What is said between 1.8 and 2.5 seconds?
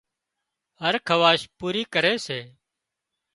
ڪري سي